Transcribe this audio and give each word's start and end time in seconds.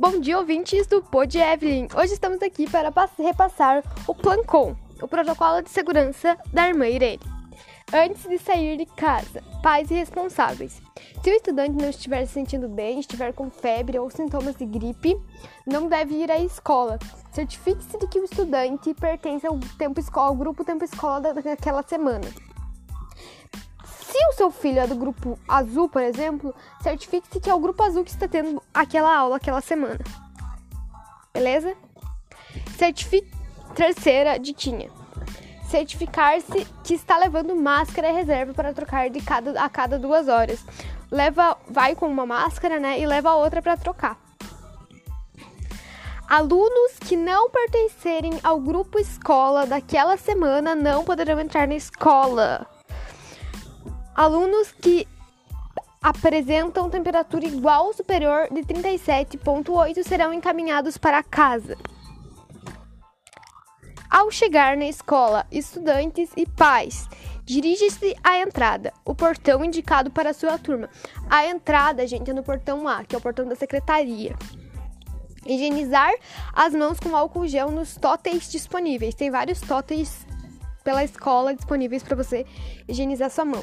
Bom 0.00 0.20
dia, 0.20 0.38
ouvintes 0.38 0.86
do 0.86 1.02
Pod 1.02 1.36
Evelyn. 1.36 1.88
Hoje 1.92 2.12
estamos 2.12 2.40
aqui 2.40 2.70
para 2.70 2.92
repassar 3.18 3.82
o 4.06 4.14
PLANCOM, 4.14 4.76
o 5.02 5.08
Protocolo 5.08 5.60
de 5.60 5.70
Segurança 5.70 6.38
da 6.52 6.68
Irmã 6.68 6.86
Irene. 6.86 7.18
Antes 7.92 8.22
de 8.22 8.38
sair 8.38 8.76
de 8.76 8.86
casa, 8.86 9.42
pais 9.60 9.90
e 9.90 9.94
responsáveis. 9.94 10.80
Se 11.20 11.28
o 11.28 11.34
estudante 11.34 11.82
não 11.82 11.90
estiver 11.90 12.24
se 12.26 12.34
sentindo 12.34 12.68
bem, 12.68 13.00
estiver 13.00 13.32
com 13.32 13.50
febre 13.50 13.98
ou 13.98 14.08
sintomas 14.08 14.54
de 14.54 14.66
gripe, 14.66 15.20
não 15.66 15.88
deve 15.88 16.14
ir 16.14 16.30
à 16.30 16.38
escola. 16.38 16.96
Certifique-se 17.32 17.98
de 17.98 18.06
que 18.06 18.20
o 18.20 18.24
estudante 18.24 18.94
pertence 18.94 19.48
ao 19.48 19.58
tempo 19.76 19.98
escola, 19.98 20.28
ao 20.28 20.36
grupo 20.36 20.64
tempo 20.64 20.84
escola 20.84 21.20
daquela 21.20 21.82
semana. 21.82 22.28
Seu 24.38 24.52
filho 24.52 24.78
é 24.78 24.86
do 24.86 24.94
grupo 24.94 25.36
azul, 25.48 25.88
por 25.88 26.00
exemplo, 26.00 26.54
certifique-se 26.80 27.40
que 27.40 27.50
é 27.50 27.54
o 27.54 27.58
grupo 27.58 27.82
azul 27.82 28.04
que 28.04 28.10
está 28.12 28.28
tendo 28.28 28.62
aquela 28.72 29.12
aula 29.12 29.34
aquela 29.34 29.60
semana. 29.60 29.98
Beleza? 31.34 31.74
Certifique 32.76 33.32
terceira 33.74 34.38
diquinha. 34.38 34.90
Certificar-se 35.68 36.64
que 36.84 36.94
está 36.94 37.18
levando 37.18 37.56
máscara 37.56 38.10
e 38.10 38.12
reserva 38.12 38.54
para 38.54 38.72
trocar 38.72 39.10
de 39.10 39.20
cada, 39.20 39.60
a 39.60 39.68
cada 39.68 39.98
duas 39.98 40.28
horas. 40.28 40.64
Leva, 41.10 41.56
vai 41.68 41.96
com 41.96 42.06
uma 42.06 42.24
máscara, 42.24 42.78
né? 42.78 43.00
E 43.00 43.06
leva 43.08 43.30
a 43.30 43.36
outra 43.36 43.60
para 43.60 43.76
trocar. 43.76 44.16
Alunos 46.28 46.92
que 47.00 47.16
não 47.16 47.50
pertencerem 47.50 48.38
ao 48.44 48.60
grupo 48.60 49.00
escola 49.00 49.66
daquela 49.66 50.16
semana 50.16 50.76
não 50.76 51.04
poderão 51.04 51.40
entrar 51.40 51.66
na 51.66 51.74
escola. 51.74 52.77
Alunos 54.18 54.72
que 54.72 55.06
apresentam 56.02 56.90
temperatura 56.90 57.46
igual 57.46 57.86
ou 57.86 57.94
superior 57.94 58.52
de 58.52 58.62
37,8 58.62 60.02
serão 60.02 60.34
encaminhados 60.34 60.98
para 60.98 61.22
casa. 61.22 61.78
Ao 64.10 64.28
chegar 64.28 64.76
na 64.76 64.86
escola, 64.86 65.46
estudantes 65.52 66.30
e 66.36 66.44
pais 66.46 67.08
dirige-se 67.44 68.16
à 68.24 68.40
entrada, 68.40 68.92
o 69.04 69.14
portão 69.14 69.64
indicado 69.64 70.10
para 70.10 70.30
a 70.30 70.34
sua 70.34 70.58
turma. 70.58 70.90
A 71.30 71.46
entrada, 71.46 72.04
gente, 72.04 72.28
é 72.28 72.34
no 72.34 72.42
portão 72.42 72.88
A, 72.88 73.04
que 73.04 73.14
é 73.14 73.18
o 73.18 73.22
portão 73.22 73.46
da 73.46 73.54
secretaria. 73.54 74.34
Higienizar 75.46 76.12
as 76.52 76.74
mãos 76.74 76.98
com 76.98 77.14
álcool 77.14 77.46
gel 77.46 77.70
nos 77.70 77.94
totens 77.94 78.50
disponíveis. 78.50 79.14
Tem 79.14 79.30
vários 79.30 79.60
totens 79.60 80.26
pela 80.82 81.04
escola 81.04 81.54
disponíveis 81.54 82.02
para 82.02 82.16
você 82.16 82.44
higienizar 82.88 83.30
sua 83.30 83.44
mão. 83.44 83.62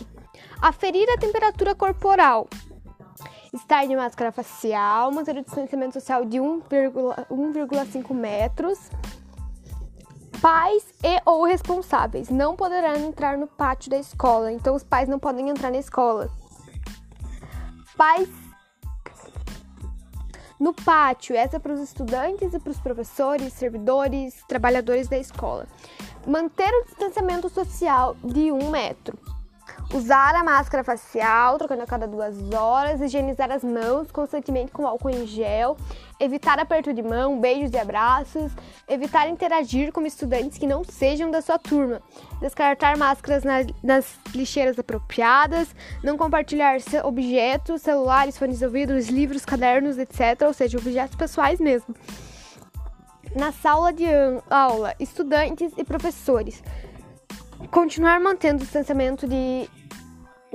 Aferir 0.62 1.10
a 1.10 1.18
temperatura 1.18 1.76
corporal. 1.76 2.48
Estar 3.54 3.86
de 3.86 3.96
máscara 3.96 4.32
facial, 4.32 5.12
manter 5.12 5.38
o 5.38 5.44
distanciamento 5.44 5.94
social 5.94 6.26
de 6.26 6.38
1,5 6.38 8.14
metros. 8.14 8.90
Pais 10.42 10.86
e 11.04 11.22
ou 11.26 11.44
responsáveis 11.46 12.30
não 12.30 12.56
poderão 12.56 12.96
entrar 12.96 13.38
no 13.38 13.48
pátio 13.48 13.90
da 13.90 13.98
escola, 13.98 14.52
então 14.52 14.76
os 14.76 14.84
pais 14.84 15.08
não 15.08 15.18
podem 15.18 15.50
entrar 15.50 15.72
na 15.72 15.78
escola. 15.78 16.30
Pais 17.98 18.30
no 20.60 20.74
pátio, 20.74 21.36
essa 21.36 21.58
é 21.58 21.60
para 21.60 21.74
os 21.74 21.82
estudantes 21.82 22.54
e 22.54 22.60
para 22.60 22.72
os 22.72 22.80
professores, 22.80 23.52
servidores, 23.54 24.42
trabalhadores 24.48 25.08
da 25.08 25.18
escola. 25.18 25.68
Manter 26.26 26.70
o 26.70 26.86
distanciamento 26.86 27.50
social 27.50 28.16
de 28.24 28.52
um 28.52 28.70
metro. 28.70 29.18
Usar 29.96 30.36
a 30.36 30.44
máscara 30.44 30.84
facial, 30.84 31.58
trocando 31.58 31.84
a 31.84 31.88
cada 31.88 32.06
duas 32.06 32.36
horas, 32.52 33.00
higienizar 33.00 33.50
as 33.50 33.64
mãos 33.64 34.12
constantemente 34.12 34.70
com 34.70 34.86
álcool 34.86 35.10
em 35.10 35.26
gel, 35.26 35.78
evitar 36.20 36.60
aperto 36.60 36.94
de 36.94 37.02
mão, 37.02 37.40
beijos 37.40 37.72
e 37.72 37.78
abraços, 37.78 38.52
evitar 38.90 39.30
interagir 39.30 39.94
com 39.94 40.06
estudantes 40.06 40.58
que 40.58 40.68
não 40.68 40.84
sejam 40.84 41.32
da 41.32 41.42
sua 41.42 41.58
turma, 41.58 42.02
descartar 42.42 42.98
máscaras 42.98 43.46
nas, 43.46 43.68
nas 43.82 44.20
lixeiras 44.36 44.78
apropriadas, 44.78 45.74
não 46.04 46.18
compartilhar 46.18 46.76
objetos, 47.06 47.82
celulares, 47.82 48.38
fones 48.38 48.60
de 48.60 48.66
ouvidos, 48.66 49.08
livros, 49.08 49.46
cadernos, 49.46 49.98
etc., 49.98 50.42
ou 50.46 50.52
seja, 50.52 50.78
objetos 50.78 51.16
pessoais 51.16 51.62
mesmo. 51.62 51.96
Na 53.34 53.54
sala 53.54 53.94
de 53.94 54.08
aula, 54.50 54.94
estudantes 55.00 55.72
e 55.78 55.86
professores 55.86 56.62
continuar 57.72 58.20
mantendo 58.20 58.58
o 58.58 58.66
distanciamento 58.66 59.28
de 59.28 59.70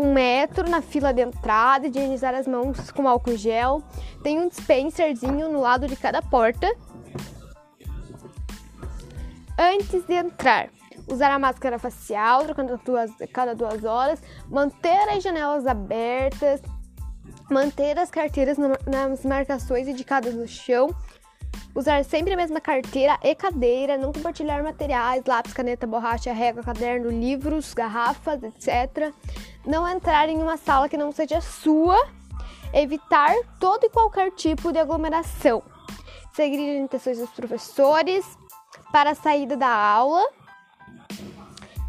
um 0.00 0.14
metro 0.14 0.68
na 0.68 0.80
fila 0.80 1.12
de 1.12 1.20
entrada, 1.20 1.86
higienizar 1.86 2.34
as 2.34 2.46
mãos 2.46 2.90
com 2.90 3.06
álcool 3.06 3.36
gel. 3.36 3.82
Tem 4.22 4.40
um 4.40 4.48
dispenserzinho 4.48 5.50
no 5.50 5.60
lado 5.60 5.86
de 5.86 5.94
cada 5.94 6.22
porta. 6.22 6.66
Antes 9.58 10.06
de 10.06 10.14
entrar, 10.14 10.70
usar 11.06 11.30
a 11.30 11.38
máscara 11.38 11.78
facial, 11.78 12.44
trocando 12.44 12.80
duas, 12.82 13.10
cada 13.30 13.54
duas 13.54 13.84
horas, 13.84 14.22
manter 14.48 15.06
as 15.10 15.22
janelas 15.22 15.66
abertas, 15.66 16.62
manter 17.50 17.98
as 17.98 18.10
carteiras 18.10 18.56
nas 18.56 19.22
marcações 19.22 19.86
indicadas 19.86 20.34
no 20.34 20.48
chão 20.48 20.88
Usar 21.74 22.04
sempre 22.04 22.34
a 22.34 22.36
mesma 22.36 22.60
carteira 22.60 23.18
e 23.22 23.34
cadeira, 23.34 23.96
não 23.96 24.12
compartilhar 24.12 24.62
materiais, 24.62 25.22
lápis, 25.26 25.52
caneta, 25.52 25.86
borracha, 25.86 26.32
régua, 26.32 26.62
caderno, 26.62 27.10
livros, 27.10 27.72
garrafas, 27.72 28.42
etc. 28.42 29.12
Não 29.64 29.86
entrar 29.88 30.28
em 30.28 30.42
uma 30.42 30.56
sala 30.56 30.88
que 30.88 30.96
não 30.96 31.12
seja 31.12 31.40
sua. 31.40 31.96
Evitar 32.72 33.34
todo 33.58 33.84
e 33.84 33.90
qualquer 33.90 34.30
tipo 34.32 34.72
de 34.72 34.78
aglomeração. 34.78 35.62
Seguir 36.32 36.56
as 36.56 36.68
orientações 36.70 37.18
dos 37.18 37.30
professores 37.30 38.24
para 38.92 39.10
a 39.10 39.14
saída 39.14 39.56
da 39.56 39.72
aula. 39.72 40.24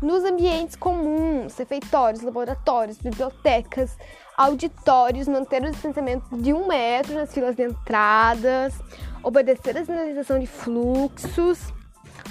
Nos 0.02 0.24
ambientes 0.24 0.76
comuns, 0.76 1.56
refeitórios, 1.58 2.24
laboratórios, 2.24 2.98
bibliotecas, 2.98 3.96
auditórios, 4.36 5.28
manter 5.28 5.64
o 5.64 5.70
distanciamento 5.70 6.36
de 6.38 6.52
um 6.52 6.68
metro 6.68 7.14
nas 7.14 7.32
filas 7.32 7.56
de 7.56 7.64
entradas, 7.64 8.74
obedecer 9.22 9.78
a 9.78 9.86
sinalização 9.86 10.40
de 10.40 10.48
fluxos, 10.48 11.72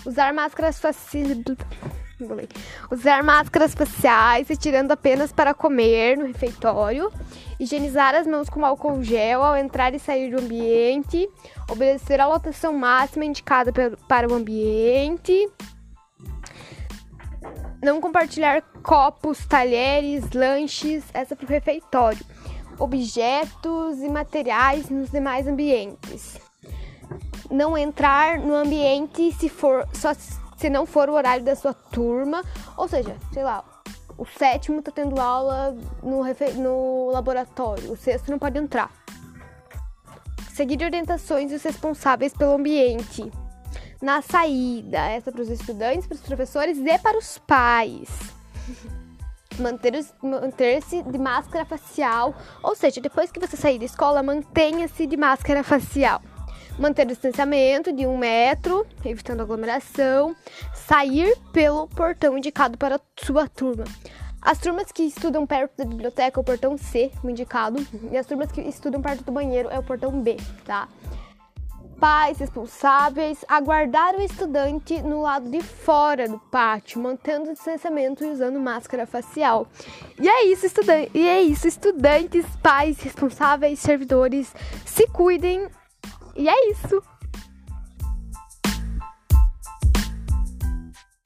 usar 0.05 0.33
máscaras 0.35 0.81
faciais. 0.81 1.39
Usar 2.91 3.23
máscaras 3.23 3.73
faciais, 3.73 4.47
retirando 4.49 4.93
apenas 4.93 5.33
para 5.33 5.55
comer 5.55 6.19
no 6.19 6.27
refeitório. 6.27 7.11
Higienizar 7.59 8.15
as 8.15 8.27
mãos 8.27 8.51
com 8.51 8.67
álcool 8.67 9.03
gel 9.03 9.43
ao 9.43 9.57
entrar 9.57 9.95
e 9.95 9.99
sair 9.99 10.31
do 10.31 10.39
ambiente. 10.39 11.27
Obedecer 11.71 12.21
a 12.21 12.27
lotação 12.27 12.75
máxima 12.75 13.25
indicada 13.25 13.73
para 14.07 14.29
o 14.29 14.35
ambiente. 14.35 15.49
Não 17.83 18.01
compartilhar 18.01 18.63
copos, 18.83 19.47
talheres, 19.47 20.31
lanches, 20.33 21.05
essa 21.15 21.35
para 21.35 21.47
o 21.47 21.49
refeitório. 21.49 22.25
Objetos 22.79 23.99
e 24.01 24.09
materiais 24.09 24.89
nos 24.89 25.11
demais 25.11 25.47
ambientes 25.47 26.39
não 27.51 27.77
entrar 27.77 28.39
no 28.39 28.55
ambiente 28.55 29.33
se 29.33 29.49
for 29.49 29.87
só 29.93 30.13
se 30.15 30.71
não 30.71 30.85
for 30.85 31.09
o 31.09 31.15
horário 31.15 31.43
da 31.43 31.57
sua 31.57 31.73
turma, 31.73 32.45
ou 32.77 32.87
seja, 32.87 33.17
sei 33.33 33.43
lá, 33.43 33.65
o 34.19 34.27
sétimo 34.27 34.83
tá 34.83 34.93
tendo 34.93 35.19
aula 35.19 35.75
no, 36.03 36.23
no 36.63 37.11
laboratório, 37.11 37.91
o 37.91 37.97
sexto 37.97 38.31
não 38.31 38.39
pode 38.39 38.59
entrar. 38.59 38.91
Seguir 40.53 40.85
orientações 40.85 41.51
dos 41.51 41.63
responsáveis 41.63 42.35
pelo 42.35 42.53
ambiente. 42.53 43.31
Na 44.01 44.23
saída, 44.23 44.99
essa 44.99 45.31
para 45.31 45.43
os 45.43 45.51
estudantes, 45.51 46.07
para 46.07 46.15
os 46.15 46.21
professores 46.21 46.79
e 46.79 46.99
para 46.99 47.19
os 47.19 47.39
pais. 47.39 48.09
Manter-se 49.59 50.13
manter 50.23 50.81
de 51.11 51.19
máscara 51.19 51.67
facial, 51.67 52.35
ou 52.63 52.75
seja, 52.75 52.99
depois 53.01 53.31
que 53.31 53.39
você 53.39 53.59
sair 53.59 53.79
da 53.79 53.85
escola, 53.85 54.23
mantenha-se 54.23 55.07
de 55.07 55.17
máscara 55.19 55.63
facial 55.63 56.23
manter 56.79 57.03
o 57.03 57.09
distanciamento 57.09 57.93
de 57.93 58.07
um 58.07 58.17
metro, 58.17 58.87
evitando 59.05 59.43
aglomeração, 59.43 60.35
sair 60.75 61.37
pelo 61.53 61.87
portão 61.89 62.39
indicado 62.39 62.79
para 62.79 62.99
sua 63.23 63.47
turma. 63.47 63.85
As 64.41 64.59
turmas 64.59 64.91
que 64.91 65.03
estudam 65.03 65.47
perto 65.47 65.77
da 65.77 65.85
biblioteca 65.85 66.41
é 66.41 66.41
o 66.41 66.45
portão 66.45 66.79
C, 66.79 67.13
o 67.23 67.29
indicado, 67.29 67.87
e 68.11 68.17
as 68.17 68.25
turmas 68.25 68.51
que 68.51 68.63
estudam 68.63 69.03
perto 69.03 69.23
do 69.23 69.31
banheiro 69.31 69.69
é 69.69 69.79
o 69.79 69.83
portão 69.83 70.11
B, 70.23 70.39
tá? 70.65 70.89
Pais 72.01 72.39
responsáveis, 72.39 73.45
aguardar 73.47 74.15
o 74.15 74.23
estudante 74.23 75.03
no 75.03 75.21
lado 75.21 75.51
de 75.51 75.61
fora 75.61 76.27
do 76.27 76.39
pátio, 76.39 77.01
mantendo 77.01 77.51
o 77.51 77.53
distanciamento 77.53 78.25
e 78.25 78.31
usando 78.31 78.59
máscara 78.59 79.07
facial. 79.07 79.69
E 80.19 80.27
é 80.27 80.47
isso, 80.47 80.65
estudante, 80.65 81.11
e 81.13 81.29
é 81.29 81.43
isso, 81.43 81.69
estudantes, 81.69 82.47
pais 82.63 82.99
responsáveis, 83.01 83.79
servidores, 83.79 84.53
se 84.87 85.07
cuidem 85.09 85.69
e 86.35 86.49
é 86.49 86.71
isso! 86.71 87.03